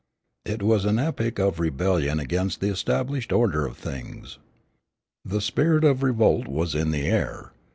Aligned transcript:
It 0.45 0.63
was 0.63 0.85
an 0.85 0.97
epoch 0.97 1.37
of 1.37 1.59
rebellion 1.59 2.19
against 2.19 2.59
the 2.59 2.71
established 2.71 3.31
order 3.31 3.67
of 3.67 3.77
things. 3.77 4.39
The 5.23 5.41
spirit 5.41 5.83
of 5.83 6.01
revolt 6.01 6.47
was 6.47 6.73
in 6.73 6.89
the 6.89 7.05
air. 7.05 7.51